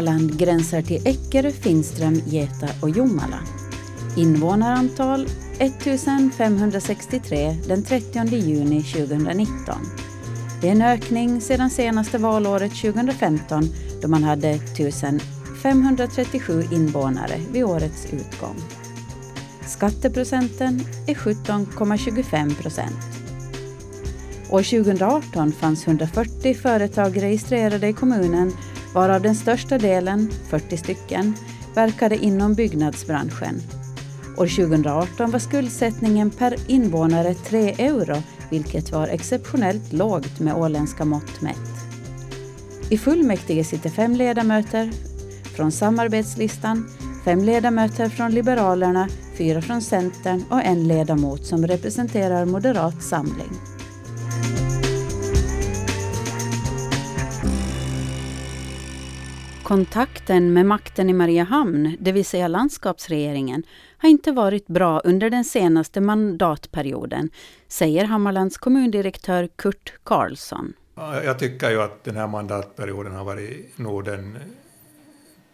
[0.00, 3.38] Öland gränsar till Eckerö, Finström, Geta och Jomala.
[4.16, 5.26] Invånarantal
[5.58, 9.74] 1563 den 30 juni 2019.
[10.60, 13.64] Det är en ökning sedan senaste valåret 2015
[14.02, 18.56] då man hade 1537 invånare vid årets utgång.
[19.66, 22.98] Skatteprocenten är 17,25 procent.
[24.50, 28.52] År 2018 fanns 140 företag registrerade i kommunen
[28.94, 31.34] varav den största delen, 40 stycken,
[31.74, 33.62] verkade inom byggnadsbranschen.
[34.36, 38.16] År 2018 var skuldsättningen per invånare 3 euro,
[38.50, 41.56] vilket var exceptionellt lågt med åländska mått mätt.
[42.90, 44.90] I fullmäktige sitter fem ledamöter
[45.56, 46.88] från samarbetslistan,
[47.24, 53.69] fem ledamöter från Liberalerna, fyra från Centern och en ledamot som representerar Moderat Samling.
[59.70, 63.62] Kontakten med makten i Mariehamn, det vill säga landskapsregeringen,
[63.98, 67.30] har inte varit bra under den senaste mandatperioden,
[67.68, 70.72] säger Hammarlands kommundirektör Kurt Karlsson.
[70.94, 74.38] Jag tycker ju att den här mandatperioden har varit nog den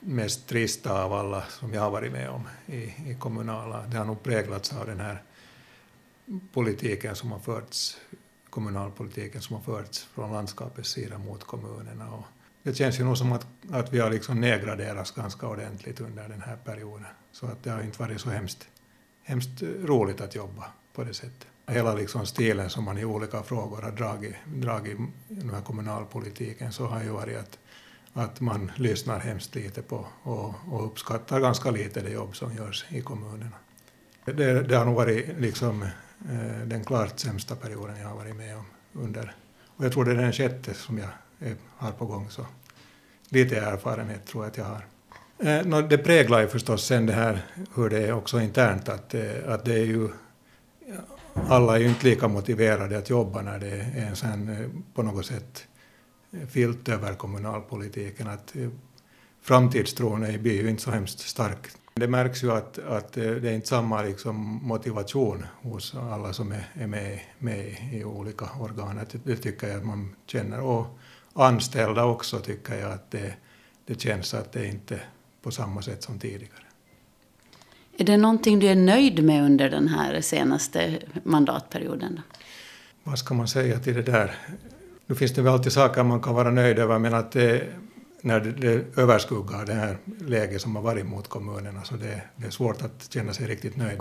[0.00, 3.84] mest trista av alla som jag har varit med om i, i kommunala.
[3.91, 5.23] Det har nog präglats av den här
[6.53, 7.97] politiken som har förts,
[8.51, 12.11] kommunalpolitiken som har förts från landskapets sida mot kommunerna.
[12.12, 12.25] Och
[12.67, 16.42] det känns ju nog som att, att vi har liksom nedgraderats ganska ordentligt under den
[16.42, 17.06] här perioden.
[17.33, 18.69] Så att det har inte varit så hemskt,
[19.23, 20.64] hemskt roligt att jobba
[20.95, 21.47] på det sättet.
[21.67, 26.73] Hela liksom stilen som man i olika frågor har dragit, dragit i den här kommunalpolitiken
[26.73, 27.58] så har ju varit att,
[28.12, 32.86] att man lyssnar hemskt lite på och, och uppskattar ganska lite det jobb som görs
[32.89, 33.56] i kommunerna.
[34.25, 38.57] Det, det har nog varit liksom, eh, den klart sämsta perioden jag har varit med
[38.57, 39.35] om under,
[39.67, 41.08] och jag tror det är den sjätte som jag
[41.41, 42.47] Eh, har på gång, så
[43.29, 44.86] lite erfarenhet tror jag att jag har.
[45.39, 49.23] Eh, det präglar ju förstås sen det här hur det är också internt, att, eh,
[49.47, 50.08] att det är ju
[51.35, 55.02] alla är ju inte lika motiverade att jobba när det är en sån eh, på
[55.02, 55.67] något sätt
[56.33, 58.29] eh, filt över kommunalpolitiken.
[58.29, 58.68] Att eh,
[59.42, 61.68] framtidstron blir ju inte så hemskt stark.
[61.95, 66.68] Det märks ju att, att det är inte samma liksom motivation hos alla som är,
[66.74, 69.01] är med, med i olika organ.
[69.13, 70.61] Det, det tycker jag att man känner.
[70.61, 70.86] Och
[71.36, 73.35] anställda också tycker jag att det,
[73.86, 75.01] det känns att det inte
[75.42, 76.67] på samma sätt som tidigare.
[77.98, 82.20] Är det någonting du är nöjd med under den här senaste mandatperioden?
[83.05, 84.35] Vad ska man säga till det där?
[85.07, 87.63] Nu finns det väl alltid saker man kan vara nöjd över, men att det,
[88.20, 92.47] när det, det överskuggar det här läget som har varit mot kommunerna, så det, det
[92.47, 94.01] är svårt att känna sig riktigt nöjd.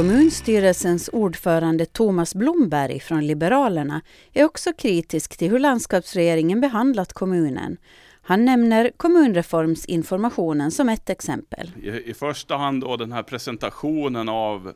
[0.00, 4.00] Kommunstyrelsens ordförande Thomas Blomberg från Liberalerna
[4.32, 7.76] är också kritisk till hur landskapsregeringen behandlat kommunen.
[8.22, 11.70] Han nämner kommunreformsinformationen som ett exempel.
[11.82, 14.72] I, i första hand då den här presentationen av,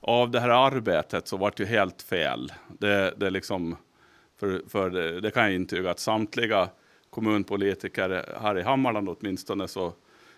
[0.00, 2.52] av det här arbetet så vart ju helt fel.
[2.78, 3.76] Det, det, liksom,
[4.40, 6.68] för, för det, det kan jag intyga att samtliga
[7.10, 9.92] kommunpolitiker här i Hammarland åtminstone så,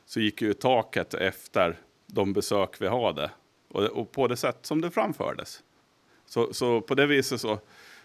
[0.07, 3.31] så gick ju taket efter de besök vi hade
[3.77, 5.63] och, och på det sätt som det framfördes.
[6.27, 7.59] Så, så på det viset så,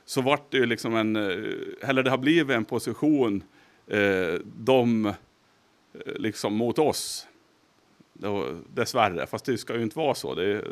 [0.05, 3.43] så vart det ju liksom en, eh, eller det har blivit en position
[3.87, 5.13] eh, de eh,
[6.15, 7.27] liksom mot oss.
[8.13, 10.35] Då, dessvärre, fast det ska ju inte vara så.
[10.35, 10.67] Det är,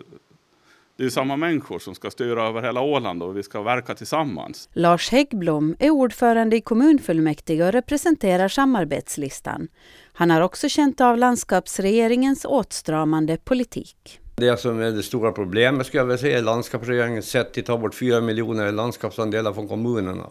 [0.96, 4.70] det är samma människor som ska styra över hela Åland och vi ska verka tillsammans.
[4.74, 9.68] Lars Häggblom är ordförande i kommunfullmäktige och representerar samarbetslistan.
[10.14, 14.20] Han har också känt av landskapsregeringens åtstramande politik.
[14.40, 17.78] Det som är det stora problemet skulle jag vilja säga är landskapsregeringens sätt att ta
[17.78, 20.30] bort 4 miljoner i landskapsandelar från kommunerna.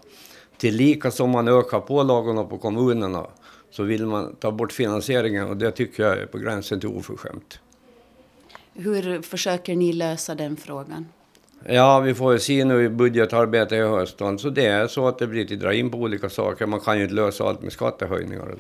[0.59, 3.27] Tillika som man ökar pålagorna på kommunerna
[3.71, 7.61] så vill man ta bort finansieringen och det tycker jag är på gränsen till oförskämt.
[8.75, 11.07] Hur försöker ni lösa den frågan?
[11.65, 14.19] Ja, vi får se nu i budgetarbetet i höst.
[14.39, 16.67] Så det är så att det blir att dra in på olika saker.
[16.67, 18.55] Man kan ju inte lösa allt med skattehöjningar.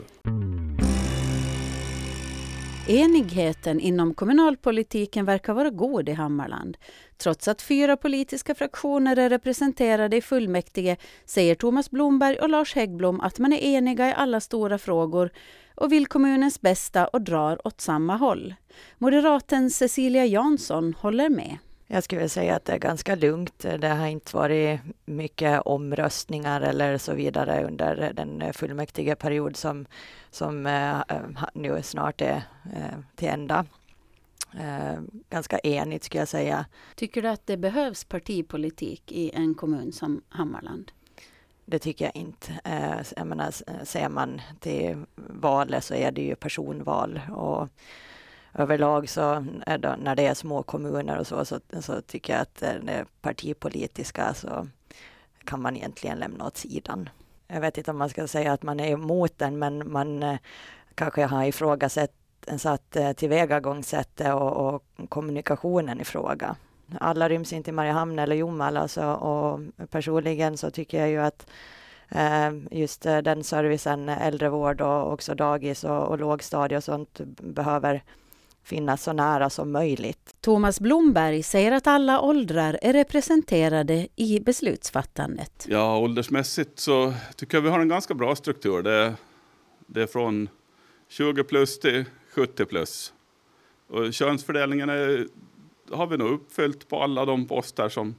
[2.90, 6.76] Enigheten inom kommunalpolitiken verkar vara god i Hammarland.
[7.16, 13.20] Trots att fyra politiska fraktioner är representerade i fullmäktige säger Thomas Blomberg och Lars Häggblom
[13.20, 15.30] att man är eniga i alla stora frågor
[15.74, 18.54] och vill kommunens bästa och drar åt samma håll.
[18.98, 21.58] Moderaten Cecilia Jansson håller med.
[21.90, 23.58] Jag skulle säga att det är ganska lugnt.
[23.58, 29.86] Det har inte varit mycket omröstningar eller så vidare under den fullmäktige period som,
[30.30, 31.00] som eh,
[31.52, 32.42] nu snart är
[32.76, 33.66] eh, till ända.
[34.60, 35.00] Eh,
[35.30, 36.66] ganska enigt skulle jag säga.
[36.94, 40.92] Tycker du att det behövs partipolitik i en kommun som Hammarland?
[41.64, 42.60] det tycker jag inte.
[43.16, 47.68] Jag menar, ser man till valet så är det ju personval och
[48.58, 52.56] överlag så det, när det är små kommuner och så, så, så tycker jag att
[52.56, 54.66] det partipolitiska så
[55.44, 57.08] kan man egentligen lämna åt sidan.
[57.46, 60.38] Jag vet inte om man ska säga att man är emot den, men man eh,
[60.94, 62.12] kanske har ifrågasatt
[62.56, 66.56] satt eh, tillvägagångssättet och, och kommunikationen i fråga.
[67.00, 69.60] Alla ryms inte i Mariehamn eller Jomala, alltså, och
[69.90, 71.46] personligen så tycker jag ju att
[72.08, 78.02] eh, just den servicen, äldrevård och också dagis och, och lågstadie och sånt behöver
[78.68, 80.36] finnas så nära som möjligt.
[80.40, 85.66] Thomas Blomberg säger att alla åldrar är representerade i beslutsfattandet.
[85.68, 88.82] Ja, åldersmässigt så tycker jag vi har en ganska bra struktur.
[88.82, 89.14] Det,
[89.86, 90.48] det är från
[91.08, 92.04] 20 plus till
[92.34, 93.12] 70 plus.
[93.88, 95.26] Och könsfördelningen är,
[95.92, 98.14] har vi nog uppfyllt på alla de poster som,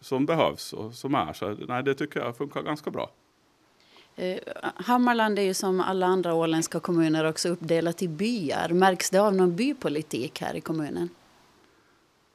[0.00, 1.32] som behövs och som är.
[1.32, 3.10] Så nej, det tycker jag funkar ganska bra.
[4.18, 4.38] Eh,
[4.74, 8.68] Hammarland är ju som alla andra åländska kommuner också uppdelat i byar.
[8.68, 11.08] Märks det av någon bypolitik här i kommunen?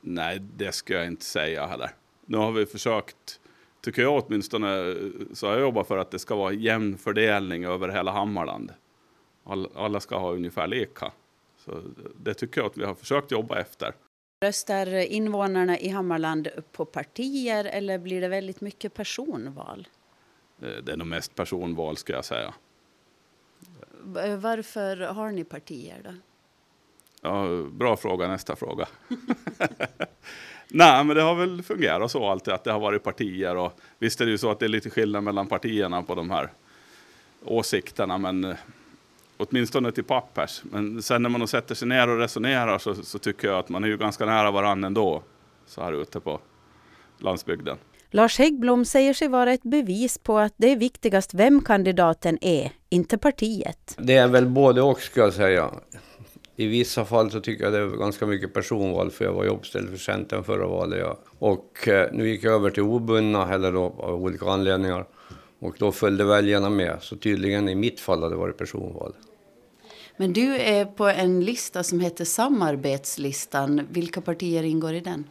[0.01, 1.89] Nej, det ska jag inte säga heller.
[2.25, 3.39] Nu har vi försökt,
[3.81, 4.95] tycker jag åtminstone,
[5.33, 8.73] så har jag jobbat för att det ska vara jämn fördelning över hela Hammarland.
[9.75, 11.11] Alla ska ha ungefär lika.
[11.65, 11.81] Så
[12.17, 13.93] det tycker jag att vi har försökt jobba efter.
[14.45, 19.87] Röstar invånarna i Hammarland på partier eller blir det väldigt mycket personval?
[20.83, 22.53] Det är nog mest personval ska jag säga.
[24.37, 26.11] Varför har ni partier då?
[27.21, 28.87] Ja, bra fråga, nästa fråga.
[30.67, 34.21] Nej, men det har väl fungerat så alltid att det har varit partier och visst
[34.21, 36.51] är det ju så att det är lite skillnad mellan partierna på de här
[37.45, 38.55] åsikterna, men eh,
[39.37, 40.61] åtminstone till pappers.
[40.63, 43.83] Men sen när man sätter sig ner och resonerar så, så tycker jag att man
[43.83, 45.23] är ju ganska nära varandra ändå,
[45.65, 46.39] så här ute på
[47.17, 47.77] landsbygden.
[48.15, 52.71] Lars Häggblom säger sig vara ett bevis på att det är viktigast vem kandidaten är,
[52.89, 53.95] inte partiet.
[53.97, 55.71] Det är väl både och ska jag säga.
[56.55, 59.89] I vissa fall så tycker jag det är ganska mycket personval för jag var jobbställd
[59.89, 60.99] för Centern förra valet.
[60.99, 61.19] Ja.
[61.39, 65.05] Och eh, nu gick jag över till obundna, eller då av olika anledningar.
[65.59, 66.97] Och då följde väljarna med.
[67.01, 69.13] Så tydligen i mitt fall har det varit personval.
[70.17, 73.87] Men du är på en lista som heter Samarbetslistan.
[73.91, 75.25] Vilka partier ingår i den?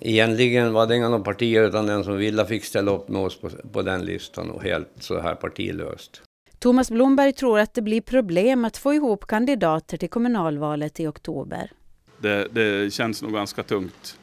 [0.00, 3.50] Egentligen var det inga partier utan den som ville fick ställa upp med oss på,
[3.72, 6.22] på den listan och helt så här partilöst.
[6.58, 11.70] Thomas Blomberg tror att det blir problem att få ihop kandidater till kommunalvalet i oktober.
[12.18, 14.18] Det, det känns nog ganska tungt.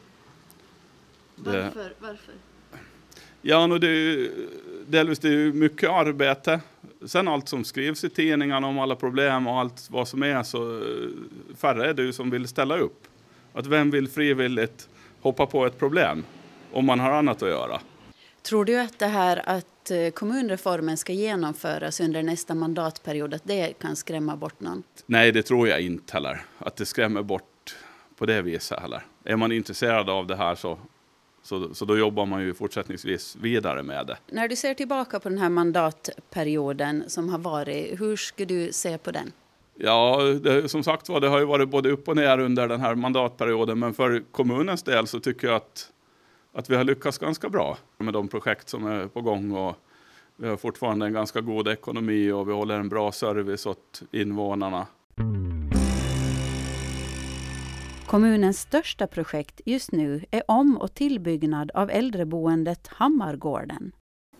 [1.35, 1.93] Det, varför?
[1.99, 2.33] Varför?
[3.41, 4.29] Ja, no, det är,
[4.87, 6.59] delvis det är mycket arbete.
[7.05, 10.77] Sen allt som skrivs i tidningarna om alla problem och allt vad som är så
[10.77, 11.09] eh,
[11.57, 13.07] färre är det ju som vill ställa upp.
[13.53, 14.89] Att vem vill frivilligt
[15.21, 16.25] hoppa på ett problem
[16.73, 17.81] om man har annat att göra.
[18.41, 23.73] Tror du att det här att eh, kommunreformen ska genomföras under nästa mandatperiod, att det
[23.79, 24.83] kan skrämma bort någon?
[25.05, 26.41] Nej, det tror jag inte heller.
[26.57, 27.75] Att det skrämmer bort
[28.17, 29.01] på det viset heller.
[29.23, 30.79] Är man intresserad av det här så,
[31.43, 34.17] så, så då jobbar man ju fortsättningsvis vidare med det.
[34.27, 38.97] När du ser tillbaka på den här mandatperioden som har varit, hur skulle du se
[38.97, 39.31] på den?
[39.81, 42.81] Ja, det, som sagt var, det har ju varit både upp och ner under den
[42.81, 45.91] här mandatperioden, men för kommunens del så tycker jag att,
[46.53, 49.75] att vi har lyckats ganska bra med de projekt som är på gång och
[50.35, 54.87] vi har fortfarande en ganska god ekonomi och vi håller en bra service åt invånarna.
[58.05, 63.91] Kommunens största projekt just nu är om och tillbyggnad av äldreboendet Hammargården.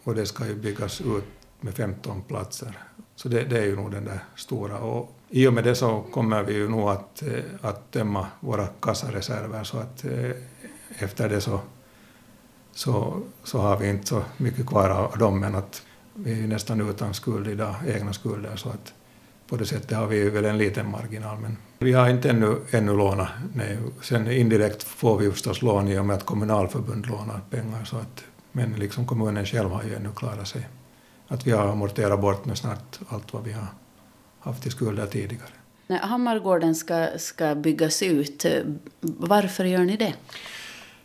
[0.03, 1.25] Och det ska ju byggas ut
[1.59, 2.77] med 15 platser.
[3.15, 4.79] Så det, det, är ju nog den där stora.
[4.79, 8.67] Och i och med det så kommer vi ju nog att, eh, att tömma våra
[8.67, 10.31] kassareserver så att eh,
[10.99, 11.59] efter det så,
[12.71, 15.83] så, så har vi inte så mycket kvar av dem men att
[16.13, 18.93] vi är nästan utan skuld idag, egna skulder så att
[19.47, 21.37] på det sättet har vi väl en liten marginal.
[21.39, 23.27] Men vi har inte ännu, ännu lånat.
[23.53, 23.77] Nej.
[24.01, 28.23] Sen indirekt får vi förstås lån i och med att kommunalförbund lånar pengar så att,
[28.51, 30.67] men liksom kommunen själv har ju ännu klarat sig
[31.27, 33.67] att vi har amorterat bort med snart allt vad vi har
[34.39, 35.49] haft i skulder tidigare.
[35.87, 38.45] När Hammargården ska, ska byggas ut,
[39.01, 40.13] varför gör ni det?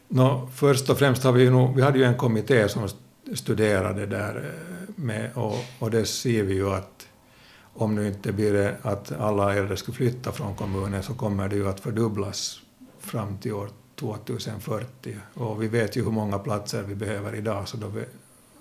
[0.08, 2.88] No, först och främst har vi, nog, vi hade ju en kommitté som
[3.34, 7.06] studerade där eh, med, och, och det ser vi ju att
[7.74, 11.56] om nu inte blir det att alla äldre skulle flytta från kommunen så kommer det
[11.56, 12.60] ju att fördubblas
[13.00, 15.16] fram till år 2040.
[15.34, 17.88] Och vi vet ju hur många platser vi behöver idag så då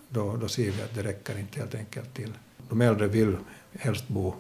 [0.10, 2.34] då, då ser vi att det räcker inte helt enkelt till.
[2.70, 3.38] De äldre vill
[3.80, 4.36] helst bo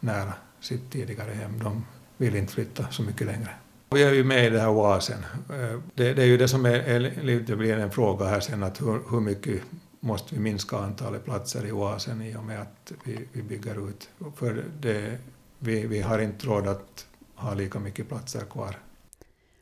[0.00, 1.58] nära sitt tidigare hem.
[1.58, 1.86] De
[2.16, 3.50] vill inte flytta så mycket längre.
[3.90, 5.24] Vi är ju med i den här oasen.
[5.50, 8.62] Eh, det, det är ju det som är, är, det blir en fråga här sen,
[8.62, 9.62] att hur, hur mycket
[10.00, 14.08] måste vi minska antalet platser i oasen i och med att vi, vi bygger ut.
[14.36, 15.18] För det,
[15.58, 18.76] vi, vi har inte råd att ha lika mycket platser kvar.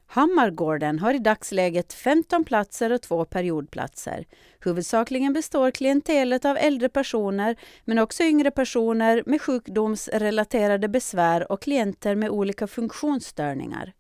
[0.07, 4.27] Hammargården har i dagsläget 15 platser och två periodplatser.
[4.61, 12.15] Huvudsakligen består klientelet av äldre personer men också yngre personer med sjukdomsrelaterade besvär och klienter
[12.15, 13.93] med olika funktionsstörningar.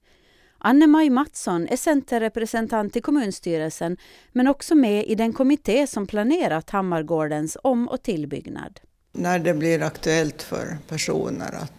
[0.58, 3.96] Anne-Maj Mattsson är centerrepresentant i kommunstyrelsen
[4.32, 8.80] men också med i den kommitté som planerat Hammargårdens om och tillbyggnad.
[9.12, 11.72] När det blir aktuellt för personer att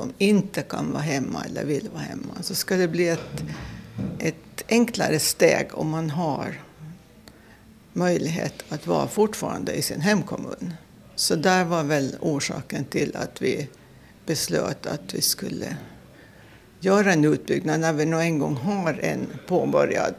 [0.00, 3.44] de inte kan vara hemma eller vill vara hemma så ska det bli ett,
[4.18, 6.60] ett enklare steg om man har
[7.92, 10.74] möjlighet att vara fortfarande i sin hemkommun.
[11.14, 13.68] Så där var väl orsaken till att vi
[14.26, 15.76] beslöt att vi skulle
[16.80, 20.14] göra en utbyggnad när vi nu en gång har en påbörjad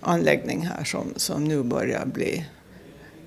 [0.00, 2.46] anläggning här som, som nu börjar bli,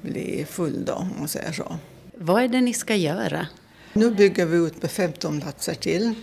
[0.01, 1.77] bli full då, om man säger så.
[2.17, 3.47] Vad är det ni ska göra?
[3.94, 6.13] Nu bygger vi ut med 15 platser till.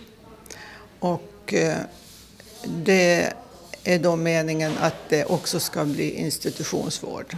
[0.99, 1.77] Och eh,
[2.83, 3.33] det
[3.83, 7.37] är då meningen att det också ska bli institutionsvård.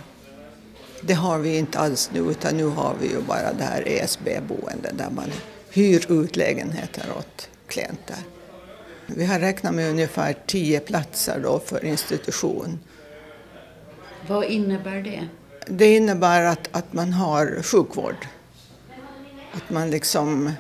[1.02, 4.98] Det har vi inte alls nu, utan nu har vi ju bara det här ESB-boendet
[4.98, 5.32] där man
[5.70, 8.18] hyr ut lägenheter åt klienter.
[9.06, 12.80] Vi har räknat med ungefär 10 platser då för institution.
[14.28, 15.28] Vad innebär det?
[15.68, 18.28] Det innebär att, att man har sjukvård.
[19.58, 20.52] Att man liksom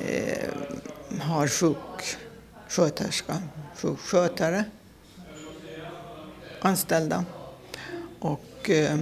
[0.00, 0.48] eh,
[1.20, 3.42] har sjuksköterska,
[3.76, 4.64] sjukskötare
[6.60, 7.24] anställda.
[8.18, 8.98] Och eh,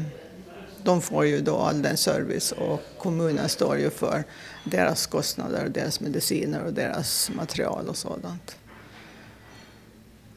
[0.83, 4.25] de får ju då all den service och kommunen står ju för
[4.64, 8.57] deras kostnader, deras mediciner och deras material och sådant.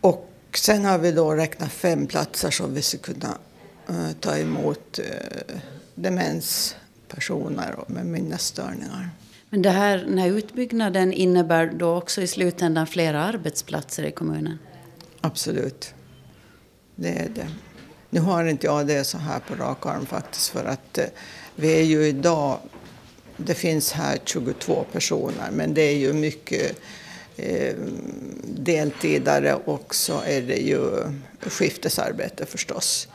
[0.01, 3.37] Och sen har vi då räknat fem platser som vi ska kunna
[3.89, 5.57] eh, ta emot eh,
[5.95, 6.75] demens
[7.09, 9.09] demenspersoner med minnesstörningar.
[9.49, 14.57] Men det här, den här utbyggnaden innebär då också i slutändan flera arbetsplatser i kommunen?
[15.21, 15.93] Absolut.
[16.95, 17.47] Det är det.
[18.09, 21.05] Nu har inte jag det så här på rak arm faktiskt för att uh,
[21.55, 22.59] vi är ju idag,
[23.37, 26.77] det finns här 22 personer men det är ju mycket
[27.37, 27.75] eh,
[28.43, 30.81] deltidare och så är det ju
[31.41, 33.07] skiftesarbete förstås.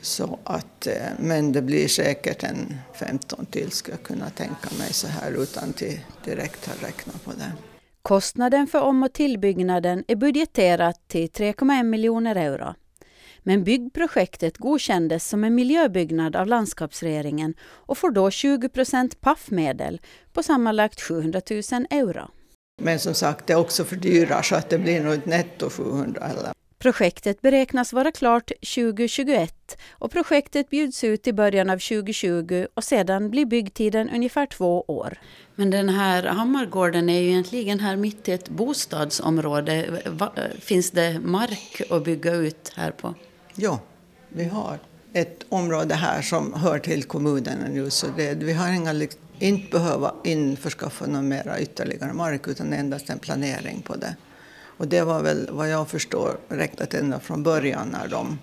[0.00, 4.92] Så att, eh, men det blir säkert en 15 till ska jag kunna tänka mig
[4.92, 5.82] så här utan att
[6.24, 7.52] direkt ha räknat på det.
[8.02, 12.74] Kostnaden för om och tillbyggnaden är budgeterat till 3,1 miljoner euro.
[13.42, 20.00] Men byggprojektet godkändes som en miljöbyggnad av landskapsregeringen och får då 20 procent PAF-medel
[20.32, 22.28] på sammanlagt 700 000 euro.
[22.82, 26.30] Men som sagt, det är också fördyrar så att det blir nog ett netto 700
[26.30, 26.52] eller.
[26.78, 33.30] Projektet beräknas vara klart 2021 och projektet bjuds ut i början av 2020 och sedan
[33.30, 35.18] blir byggtiden ungefär två år.
[35.54, 40.02] Men den här Hammargården är ju egentligen här mitt i ett bostadsområde.
[40.60, 43.14] Finns det mark att bygga ut här på?
[43.54, 43.80] Ja,
[44.28, 44.78] vi har
[45.12, 48.92] ett område här som hör till kommunen nu så det, vi har inga
[49.38, 54.16] inte behöva införskaffa någon mera ytterligare mark utan endast en planering på det.
[54.78, 58.38] Och det var väl vad jag förstår räknat ända från början när de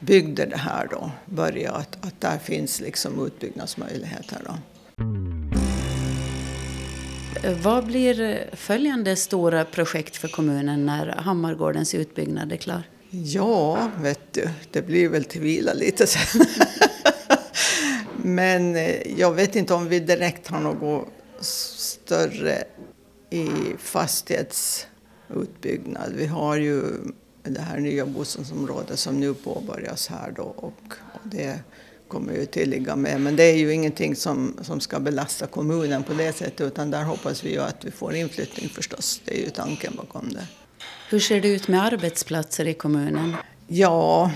[0.00, 4.54] byggde det här då, började att, att där finns liksom utbyggnadsmöjligheter då.
[7.62, 12.82] Vad blir följande stora projekt för kommunen när Hammargårdens utbyggnad är klar?
[13.10, 16.46] Ja, vet du, det blir väl till vila lite sen.
[18.16, 21.08] Men eh, jag vet inte om vi direkt har något
[21.40, 22.64] större
[23.30, 23.48] i
[25.32, 26.12] fastighetsutbyggnad.
[26.16, 26.82] Vi har ju
[27.42, 31.60] det här nya bostadsområdet som nu påbörjas här då och det
[32.08, 33.20] kommer ju till ligga med.
[33.20, 37.04] Men det är ju ingenting som, som ska belasta kommunen på det sättet utan där
[37.04, 39.20] hoppas vi ju att vi får inflyttning förstås.
[39.24, 40.46] Det är ju tanken bakom det.
[41.10, 43.36] Hur ser det ut med arbetsplatser i kommunen?
[43.68, 44.30] Ja,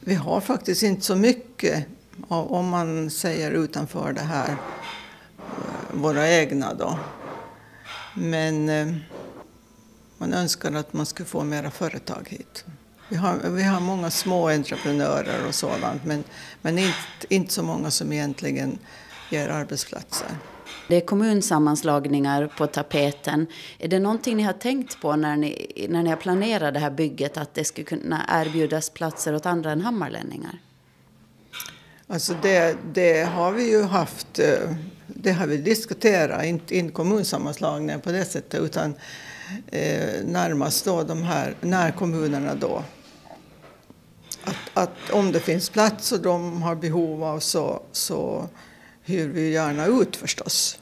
[0.00, 1.86] vi har faktiskt inte så mycket
[2.28, 4.56] om man säger utanför det här, eh,
[5.92, 6.98] våra egna då.
[8.14, 8.94] Men eh,
[10.22, 12.64] man önskar att man skulle få mera företag hit.
[13.08, 16.24] Vi har, vi har många små entreprenörer och sådant men,
[16.62, 16.94] men inte,
[17.28, 18.78] inte så många som egentligen
[19.30, 20.28] ger arbetsplatser.
[20.88, 23.46] Det är kommunsammanslagningar på tapeten.
[23.78, 26.90] Är det någonting ni har tänkt på när ni, när ni har planerat det här
[26.90, 30.58] bygget att det skulle kunna erbjudas platser åt andra än hammarlänningar?
[32.06, 34.76] Alltså det, det har vi ju haft, eh,
[35.06, 38.94] det har vi diskuterat, inte, inte kommunsammanslagningen på det sättet utan
[39.66, 42.82] eh, närmast då de här närkommunerna då
[44.44, 48.48] att, att om det finns plats och de har behov av så, så
[49.02, 50.78] hyr vi gärna ut förstås.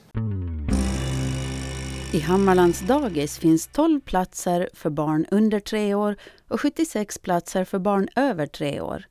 [2.13, 6.17] I Hammarlands dagis finns 12 platser för barn under tre år
[6.49, 9.05] och 76 platser för barn över tre år.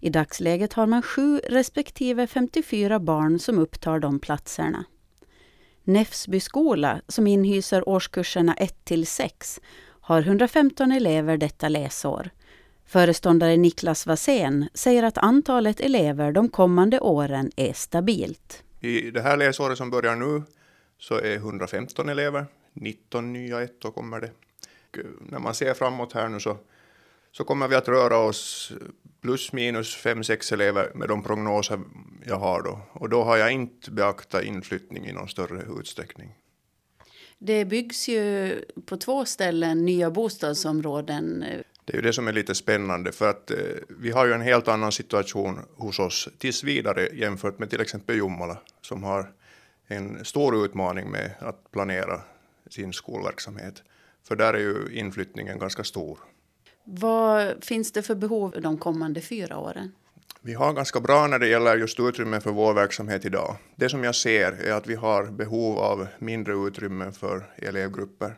[0.00, 4.84] I dagsläget har man 7 respektive 54 barn som upptar de platserna.
[5.84, 9.60] Näfsby skola, som inhyser årskurserna 1 till 6,
[10.00, 12.30] har 115 elever detta läsår.
[12.86, 18.62] Föreståndare Niklas Wassén säger att antalet elever de kommande åren är stabilt.
[18.80, 20.42] I det här läsåret som börjar nu
[20.98, 24.30] så är 115 elever, 19 nya ettor kommer det.
[25.20, 26.56] När man ser framåt här nu så,
[27.36, 28.72] så kommer vi att röra oss
[29.20, 31.80] plus minus 5-6 elever med de prognoser
[32.26, 32.80] jag har då.
[32.92, 36.34] Och då har jag inte beaktat inflyttning i någon större utsträckning.
[37.38, 38.54] Det byggs ju
[38.86, 41.44] på två ställen nya bostadsområden.
[41.84, 44.40] Det är ju det som är lite spännande för att eh, vi har ju en
[44.40, 49.32] helt annan situation hos oss tills vidare jämfört med till exempel Jomala som har
[49.86, 52.20] en stor utmaning med att planera
[52.70, 53.82] sin skolverksamhet.
[54.28, 56.18] För där är ju inflyttningen ganska stor.
[56.84, 59.92] Vad finns det för behov de kommande fyra åren?
[60.40, 63.56] Vi har ganska bra när det gäller just utrymme för vår verksamhet idag.
[63.76, 68.36] Det som jag ser är att vi har behov av mindre utrymme för elevgrupper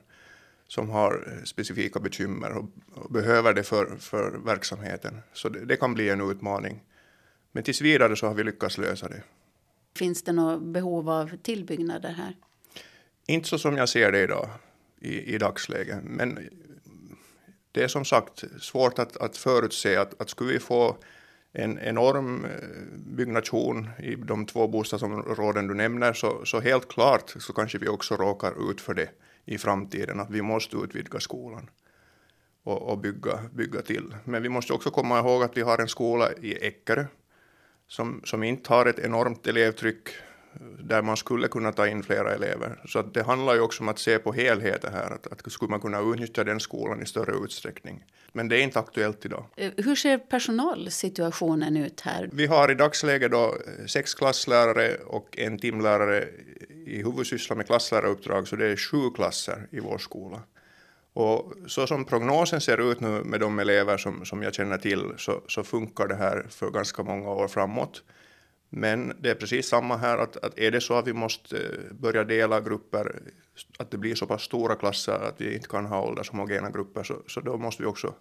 [0.69, 5.19] som har specifika bekymmer och, och behöver det för, för verksamheten.
[5.33, 6.83] Så det, det, kan bli en utmaning.
[7.53, 9.23] Men tills vidare så har vi lyckats lösa det.
[9.97, 12.37] Finns det något behov av tillbyggnader här?
[13.27, 14.49] Inte så som jag ser det idag
[15.01, 15.99] i, i dagsläget.
[16.03, 16.39] Men
[17.77, 20.97] det är som sagt svårt att, att förutse att, att skulle vi få
[21.53, 22.51] en enorm eh,
[22.97, 28.17] byggnation i de två bostadsområden du nämner så, så helt klart så kanske vi också
[28.17, 29.09] råkar ut för det
[29.45, 31.71] i framtiden att vi måste utvidga skolan
[32.63, 34.15] och, och bygga, bygga till.
[34.25, 37.05] Men vi måste också komma ihåg att vi har en skola i Eckerö
[37.89, 40.09] som, som inte har ett enormt elevtryck
[40.79, 42.83] där man skulle kunna ta in flera elever.
[42.87, 45.81] Så det handlar ju också om att se på helheten här, att, att skulle man
[45.81, 48.05] kunna utnyttja den skolan i större utsträckning.
[48.33, 49.45] Men det är inte aktuellt idag.
[49.57, 52.29] Eh, hur ser personalsituationen ut här?
[52.33, 56.29] Vi har i dagsläget då eh, sex klasslärare och en timlärare
[56.87, 60.43] i huvudsyssla med klassläraruppdrag, så det är sju klasser i vår skola.
[61.13, 65.13] Och så som prognosen ser ut nu med de elever som, som jag känner till
[65.17, 68.03] så, så funkar det här för ganska många år framåt.
[68.69, 71.93] Men det är precis samma här, att, att är det så att vi måste eh,
[71.93, 73.23] börja dela grupper,
[73.79, 77.23] att det blir så pass stora klasser att vi inte kan ha åldershomogena grupper, så,
[77.27, 78.15] så då måste vi också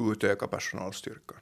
[0.00, 1.38] utöka personalstyrkan.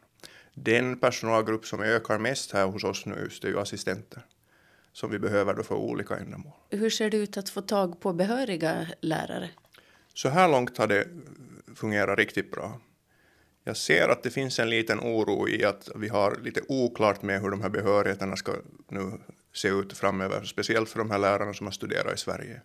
[0.54, 4.22] Den personalgrupp som ökar mest här hos oss nu just är ju assistenter
[4.92, 6.52] som vi behöver då för olika ändamål.
[6.70, 9.50] Hur ser det ut att få tag på behöriga lärare?
[10.14, 11.08] Så här långt har det
[11.74, 12.80] fungerat riktigt bra.
[13.68, 17.40] Jag ser att det finns en liten oro i att vi har lite oklart med
[17.40, 18.52] hur de här behörigheterna ska
[18.88, 19.12] nu
[19.52, 22.60] se ut framöver, speciellt för de här lärarna som har studerat i Sverige.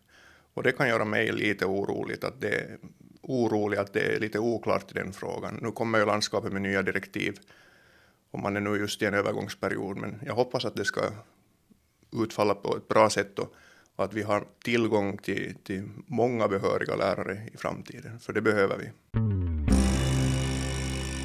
[0.54, 2.78] Och det kan göra mig lite orolig att det,
[3.22, 5.60] orolig att det är lite oklart i den frågan.
[5.62, 7.40] Nu kommer ju landskapet med nya direktiv
[8.32, 11.02] och man är nu just i en övergångsperiod, men jag hoppas att det ska
[12.24, 13.54] utfalla på ett bra sätt och,
[13.96, 18.78] och att vi har tillgång till, till många behöriga lärare i framtiden, för det behöver
[18.78, 18.90] vi.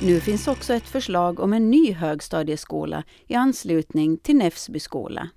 [0.02, 5.28] Nu finns också ett förslag om en ny högstadieskola i anslutning till Näfsby skola.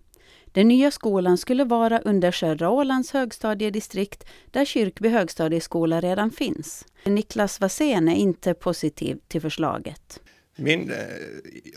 [0.52, 6.86] Den nya skolan skulle vara under Södra Ålands högstadiedistrikt där Kyrkby högstadieskola redan finns.
[7.06, 10.20] Niklas Wasén är inte positiv till förslaget.
[10.56, 10.98] Min eh,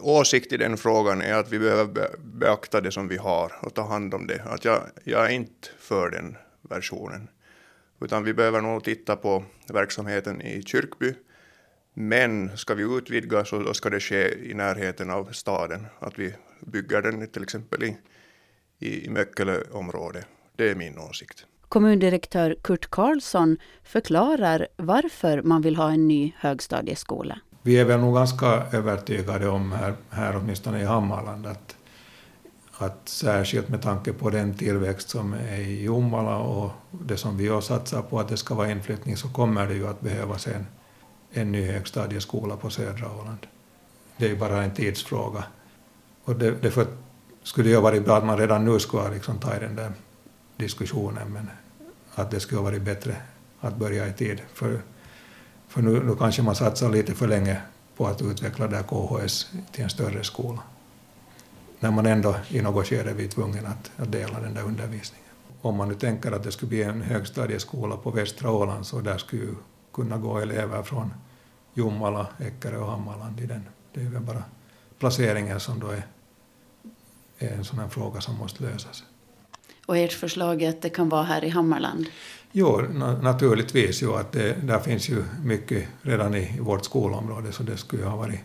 [0.00, 3.82] åsikt i den frågan är att vi behöver beakta det som vi har och ta
[3.82, 4.42] hand om det.
[4.42, 6.36] Att jag, jag är inte för den
[6.70, 7.28] versionen.
[8.00, 11.14] Utan vi behöver nog titta på verksamheten i Kyrkby
[11.94, 16.34] men ska vi utvidga så då ska det ske i närheten av staden, att vi
[16.60, 17.96] bygger den till exempel i,
[18.78, 20.26] i, i Möckeleområdet.
[20.56, 21.46] Det är min åsikt.
[21.68, 27.38] Kommundirektör Kurt Karlsson förklarar varför man vill ha en ny högstadieskola.
[27.62, 31.76] Vi är väl nog ganska övertygade om, här, här åtminstone i Hammarland, att,
[32.78, 37.48] att särskilt med tanke på den tillväxt som är i Jomala och det som vi
[37.48, 40.66] har satsat på att det ska vara inflyttning så kommer det ju att behövas en
[41.34, 43.46] en ny högstadieskola på södra Åland.
[44.16, 45.44] Det är ju bara en tidsfråga.
[46.24, 46.86] Och det, därför
[47.42, 49.92] skulle det ha varit bra att man redan nu skulle ha liksom tagit den där
[50.56, 51.50] diskussionen, men
[52.14, 53.16] att det skulle ha varit bättre
[53.60, 54.40] att börja i tid.
[54.52, 54.80] För,
[55.68, 57.60] för nu, nu kanske man satsar lite för länge
[57.96, 60.62] på att utveckla det KHS till en större skola.
[61.80, 65.24] När man ändå i något skede blir tvungen att, att dela den där undervisningen.
[65.60, 69.18] Om man nu tänker att det skulle bli en högstadieskola på västra Åland så där
[69.18, 69.54] skulle
[69.94, 71.10] kunna gå elever från
[71.74, 73.62] Jomala, Eckerö och Hammarland i den.
[73.94, 74.44] Det är väl bara
[74.98, 76.06] placeringen som då är,
[77.38, 79.04] är en sån fråga som måste lösas.
[79.86, 82.06] Och ert förslag är att det kan vara här i Hammarland?
[82.52, 84.02] Jo, na naturligtvis.
[84.02, 88.04] Jo, att det, där finns ju mycket redan i, i vårt skolområde så det skulle
[88.04, 88.40] ha varit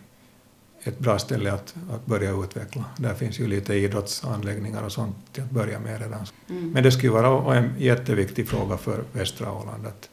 [0.82, 2.84] ett bra ställe att, att börja utveckla.
[2.96, 6.26] Där finns ju lite idrottsanläggningar och sånt till att börja med redan.
[6.48, 6.70] Mm.
[6.70, 10.08] Men det skulle vara en jätteviktig fråga för västra Åland att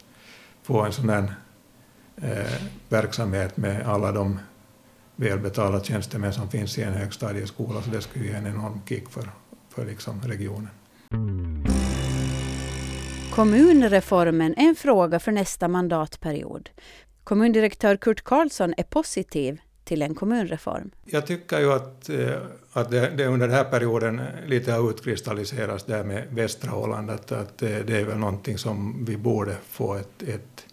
[0.67, 1.33] få en sån här
[2.21, 4.39] eh, verksamhet med alla de
[5.15, 9.29] välbetalda tjänstemän som finns i en högstadieskola, så det skulle ge en enorm kick för,
[9.69, 10.69] för liksom regionen.
[13.31, 16.69] Kommunreformen är en fråga för nästa mandatperiod.
[17.23, 20.91] Kommundirektör Kurt Karlsson är positiv till en kommunreform.
[21.05, 22.35] Jag tycker ju att, eh,
[22.73, 27.31] att det, det under den här perioden lite har utkristalliserats där med västra Åland, att,
[27.31, 30.65] att eh, det är väl någonting som vi borde få ett, ett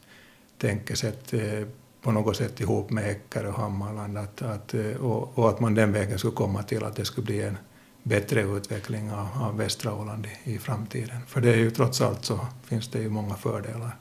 [0.59, 1.67] tänkesätt eh,
[2.03, 5.93] på något sätt ihop med Eckerö och Hammarland, att, att, och, och, att man den
[5.93, 7.57] vägen skulle komma till att det skulle bli en
[8.03, 11.17] bättre utveckling av, av västra Åland i, i framtiden.
[11.27, 13.97] För det är ju trots allt så finns det ju många fördelar.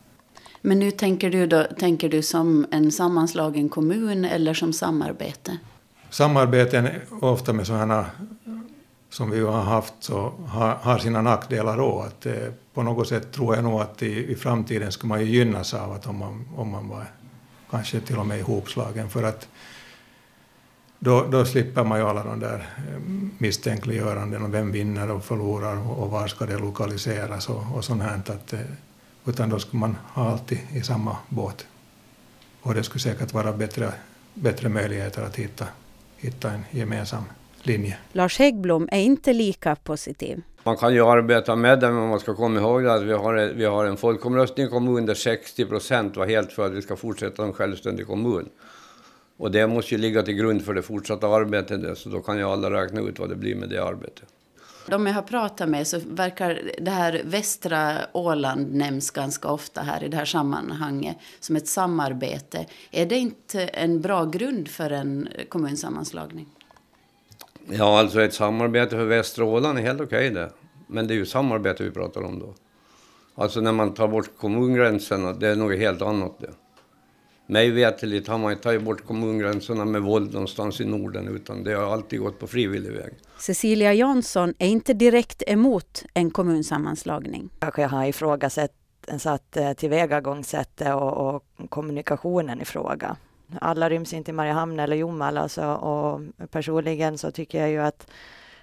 [0.65, 5.57] Men nu tänker du, då, tänker du som en sammanslagen kommun eller som samarbete?
[6.09, 6.89] Samarbeten
[7.21, 8.05] ofta med sådana
[9.09, 11.99] som vi har haft så har, har sina nackdelar då.
[11.99, 12.33] Att, eh,
[12.73, 15.91] på något sätt tror jag nog att i, i framtiden skulle man ju gynnas av
[15.91, 17.05] att om man, om man var
[17.69, 19.47] kanske till och med ihopslagen för att
[20.99, 22.99] då, då slipper man ju alla de där eh,
[23.37, 28.03] misstänkliggöranden och vem vinner och förlorar och, och var ska det lokaliseras och, och sånt
[28.03, 28.21] här.
[28.27, 28.59] Att, eh,
[29.25, 31.67] utan då skulle man ha alltid i samma båt.
[32.61, 33.93] Och det skulle säkert vara bättre,
[34.33, 35.65] bättre möjligheter att hitta,
[36.17, 37.23] hitta en gemensam
[37.61, 37.97] linje.
[38.11, 40.41] Lars Häggblom är inte lika positiv.
[40.63, 43.65] Man kan ju arbeta med det, men man ska komma ihåg att vi har, vi
[43.65, 47.43] har en folkomröstning i kommunen där 60 procent var helt för att vi ska fortsätta
[47.43, 48.49] en självständig kommun.
[49.37, 52.43] Och det måste ju ligga till grund för det fortsatta arbetet, så då kan ju
[52.43, 54.25] alla räkna ut vad det blir med det arbetet.
[54.87, 60.03] De jag har pratat med så verkar det här västra Åland nämns ganska ofta här
[60.03, 62.65] i det här sammanhanget som ett samarbete.
[62.91, 66.47] Är det inte en bra grund för en kommunsammanslagning?
[67.69, 70.51] Ja, alltså ett samarbete för västra Åland är helt okej okay det.
[70.87, 72.53] Men det är ju samarbete vi pratar om då.
[73.35, 76.51] Alltså när man tar bort kommungränserna, det är något helt annat det.
[77.47, 81.73] Mig veterligt har man inte tagit bort kommungränserna med våld någonstans i Norden utan det
[81.73, 83.13] har alltid gått på frivillig väg.
[83.39, 87.49] Cecilia Jansson är inte direkt emot en kommunsammanslagning.
[87.59, 88.71] Kanske har ifrågasatt
[89.17, 93.15] satt eh, tillvägagångssättet och, och kommunikationen i fråga.
[93.61, 98.07] Alla ryms inte i Mariehamn eller Jomala alltså, och personligen så tycker jag ju att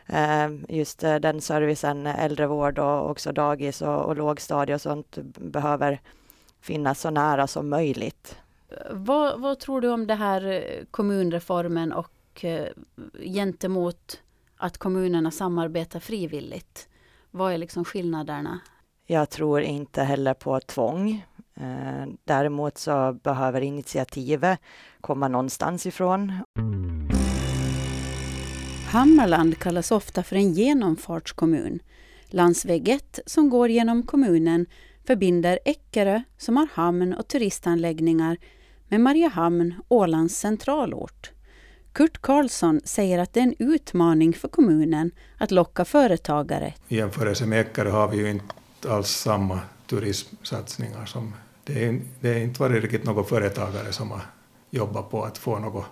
[0.07, 6.01] eh, just eh, den servicen, äldrevård och också dagis och, och lågstadie och sånt behöver
[6.61, 8.37] finnas så nära som möjligt.
[8.90, 12.68] Vad, vad, tror du om det här eh, kommunreformen och eh,
[13.20, 14.22] gentemot
[14.56, 16.88] att kommunerna samarbetar frivilligt?
[17.30, 18.61] Vad är liksom skillnaderna?
[19.06, 21.26] Jag tror inte heller på tvång.
[21.54, 24.61] Eh, däremot så behöver initiativet
[25.00, 26.33] komma någonstans ifrån.
[28.90, 31.80] Hammarland kallas ofta för en genomfartskommun.
[32.26, 34.66] Landsväg 1 som går genom kommunen
[35.06, 38.37] förbinder Eckerö som har hamn och turistanläggningar
[38.90, 41.31] med Mariehamn, Ålands centralort.
[41.92, 46.74] Kurt Karlsson säger att det är en utmaning för kommunen att locka företagare.
[46.88, 48.55] I jämförelse med Eckerö har vi ju inte
[48.88, 51.07] alls samma turismsatsningar.
[51.07, 54.20] Som, det, är, det är inte varit riktigt några företagare som har
[54.70, 55.85] jobbat på att få något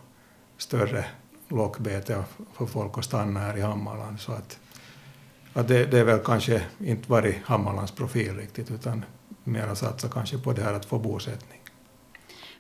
[0.57, 1.05] större
[1.49, 4.21] lockbete för folk att stanna här i Hammarland.
[4.21, 4.59] Så att,
[5.53, 9.05] att det, det är väl kanske inte varit Hammarlands profil riktigt utan
[9.45, 11.58] mera satsa kanske på det här att få bosättning.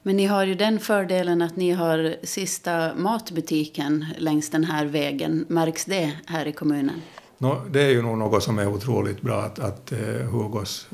[0.02, 5.44] Men ni har ju den fördelen att ni har sista matbutiken längs den här vägen.
[5.48, 7.02] Märks det här i kommunen?
[7.38, 10.88] No, det är ju nog något som är otroligt bra att, att uh, Hugos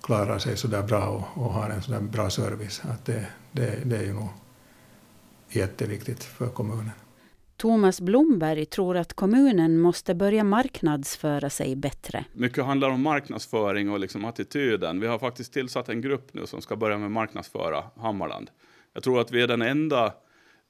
[0.00, 2.82] klarar sig så där bra och, och har en så där bra service.
[2.90, 4.28] Att det, det, det är ju nog
[5.50, 6.90] jätteviktigt för kommunen.
[7.58, 12.24] Thomas Blomberg tror att kommunen måste börja marknadsföra sig bättre.
[12.32, 15.00] Mycket handlar om marknadsföring och liksom attityden.
[15.00, 18.50] Vi har faktiskt tillsatt en grupp nu som ska börja med marknadsföra Hammarland.
[18.94, 20.12] Jag tror att vi är den enda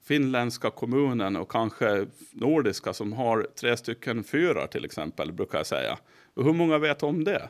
[0.04, 5.98] finländska kommunen och kanske nordiska som har tre stycken fyrar till exempel, brukar jag säga.
[6.34, 7.48] Och hur många vet om det?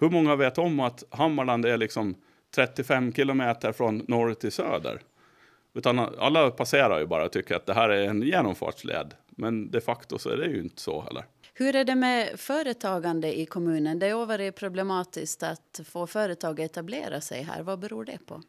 [0.00, 2.14] Hur många vet om att Hammarland är liksom
[2.54, 5.00] 35 kilometer från norr till söder?
[5.74, 9.14] Utan alla passerar ju bara och tycker att det här är en genomfartsled.
[9.30, 11.24] Men de facto så är det ju inte så heller.
[11.54, 13.98] Hur är det med företagande i kommunen?
[13.98, 17.62] Det har varit problematiskt att få företag att etablera sig här.
[17.62, 18.42] Vad beror det på?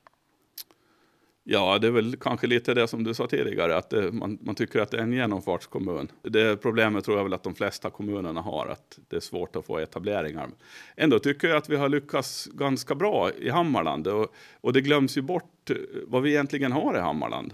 [1.44, 4.56] Ja, det är väl kanske lite det som du sa tidigare, att det, man, man,
[4.56, 6.08] tycker att det är en genomfartskommun.
[6.22, 9.66] Det problemet tror jag väl att de flesta kommunerna har, att det är svårt att
[9.66, 10.50] få etableringar.
[10.96, 15.18] Ändå tycker jag att vi har lyckats ganska bra i Hammarland och, och det glöms
[15.18, 15.76] ju bort eh,
[16.08, 17.54] vad vi egentligen har i Hammarland.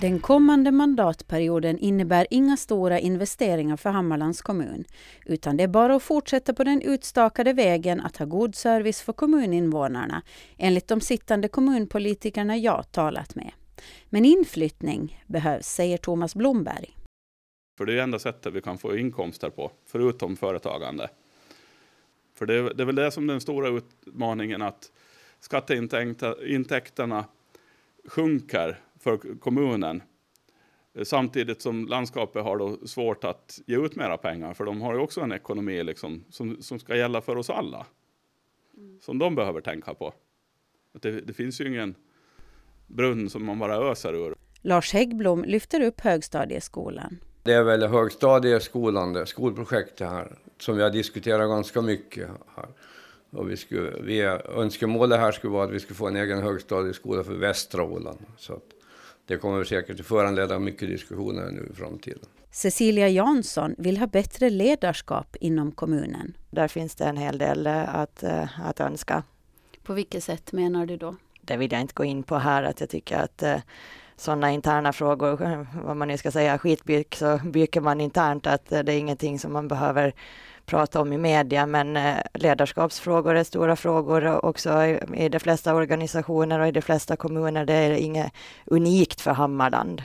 [0.00, 4.84] Den kommande mandatperioden innebär inga stora investeringar för Hammarlands kommun,
[5.26, 9.12] utan det är bara att fortsätta på den utstakade vägen att ha god service för
[9.12, 10.22] kommuninvånarna,
[10.58, 13.52] enligt de sittande kommunpolitikerna jag talat med.
[14.10, 16.96] Men inflyttning behövs, säger Thomas Blomberg.
[17.78, 21.08] För det är det enda sättet vi kan få inkomster på, förutom företagande.
[22.34, 24.92] För det är, det är väl det som är den stora utmaningen, att
[25.40, 27.24] skatteintäkterna
[28.08, 30.02] sjunker för kommunen.
[31.02, 35.00] Samtidigt som landskapet har då svårt att ge ut mera pengar, för de har ju
[35.00, 37.86] också en ekonomi liksom, som, som ska gälla för oss alla.
[38.76, 39.00] Mm.
[39.00, 40.14] Som de behöver tänka på.
[40.94, 41.94] Att det, det finns ju ingen
[42.86, 44.34] brunn som man bara öser ur.
[44.62, 47.18] Lars Häggblom lyfter upp högstadieskolan.
[47.42, 52.68] Det är väl högstadieskolan, det skolprojektet här, som vi har diskuterat ganska mycket här.
[53.30, 54.20] Och vi skulle, vi,
[54.56, 58.18] önskemålet här skulle vara att vi skulle få en egen högstadieskola för västra Åland.
[58.36, 58.64] Så att
[59.26, 62.24] det kommer säkert att föranleda mycket diskussioner nu i framtiden.
[62.50, 66.36] Cecilia Jansson vill ha bättre ledarskap inom kommunen.
[66.50, 69.22] Där finns det en hel del eh, att, eh, att önska.
[69.82, 71.16] På vilket sätt menar du då?
[71.40, 73.58] Det vill jag inte gå in på här, att jag tycker att eh,
[74.16, 78.78] sådana interna frågor, vad man nu ska säga, skitbyk så byker man internt, att det
[78.78, 80.14] är ingenting som man behöver
[80.66, 84.84] prata om i media, men eh, ledarskapsfrågor är stora frågor också
[85.16, 87.64] i de flesta organisationer och i de flesta kommuner.
[87.64, 88.32] Det är inget
[88.64, 90.02] unikt för Hammarland.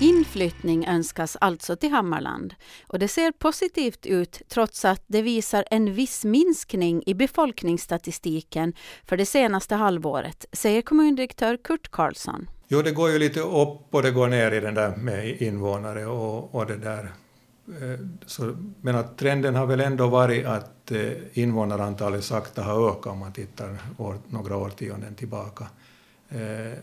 [0.00, 2.54] Inflyttning önskas alltså till Hammarland
[2.86, 8.72] och det ser positivt ut trots att det visar en viss minskning i befolkningsstatistiken
[9.04, 12.50] för det senaste halvåret, säger kommundirektör Kurt Karlsson.
[12.68, 16.06] Jo, det går ju lite upp och det går ner i den där med invånare
[16.06, 17.12] och, och det där
[17.68, 23.06] Eh, så, men att trenden har väl ändå varit att eh, invånarantalet sakta har ökat
[23.06, 25.68] om man tittar år, några årtionden tillbaka.
[26.28, 26.78] Eh,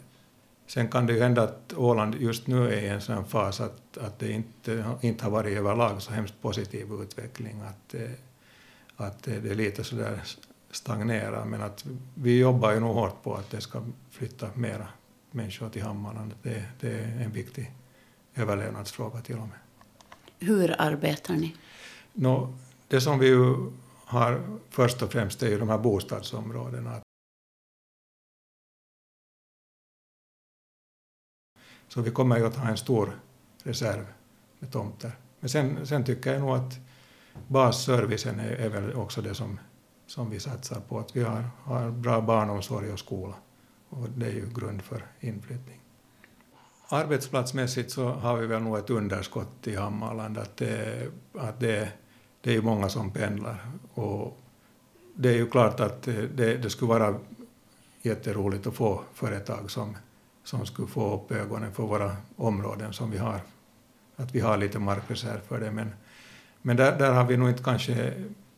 [0.68, 3.98] sen kan det ju hända att Åland just nu är i en sån fas att,
[3.98, 7.96] att det inte, inte har varit överlag så hemskt positiv utveckling, att,
[8.96, 10.22] att det är lite sådär
[10.72, 14.88] stagnerar, men att vi jobbar ju nog hårt på att det ska flytta mera
[15.32, 16.34] människor till Hammarland.
[16.44, 17.72] Det, det är en viktig
[18.36, 19.58] överlevnadsfråga till och med.
[20.42, 21.56] Hur arbetar ni?
[22.14, 23.72] No, det som vi ju
[24.06, 27.02] har först och främst är ju de här bostadsområdena.
[31.88, 33.20] Så vi kommer ju att ha en stor
[33.64, 34.06] reserv
[34.60, 35.12] med tomter.
[35.40, 36.80] Men sen, sen tycker jag nog att
[37.48, 39.60] basservicen är, är väl också det som,
[40.08, 41.00] som vi satsar på.
[41.00, 43.36] Att vi har, har bra barnomsorg och skola.
[43.90, 45.81] Och det är ju grund för inflyttning.
[46.94, 51.92] Arbetsplatsmässigt så har vi väl nog ett underskott i Hammarland, att det, att det,
[52.42, 53.66] det är många som pendlar.
[53.94, 54.38] Och
[55.16, 57.16] det är ju klart att det, det skulle vara
[58.02, 59.98] jätteroligt att få företag som,
[60.44, 63.42] som skulle få upp ögonen för våra områden som vi har.
[64.16, 65.94] Att vi har lite markreserv för det, men,
[66.62, 68.14] men där, där har vi nog inte kanske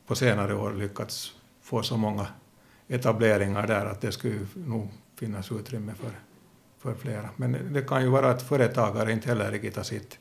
[0.07, 2.27] på senare år lyckats få så många
[2.87, 6.11] etableringar där att det skulle nog finnas utrymme för
[6.83, 7.29] för flera.
[7.35, 10.19] Men det kan ju vara att företagare inte heller riktigt har sitt,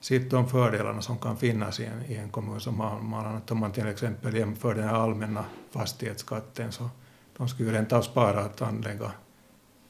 [0.00, 3.40] sitt de fördelarna som kan finnas i en, i en kommun som Malmö.
[3.48, 6.90] Om man till exempel jämför den här allmänna fastighetsskatten så
[7.36, 9.12] de skulle ju rent av spara att anlägga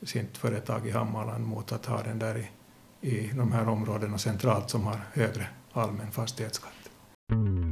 [0.03, 2.49] sitt företag i Hammarland mot att ha den där i,
[3.09, 7.66] i de här områdena centralt som har högre allmän fastighetsskatt.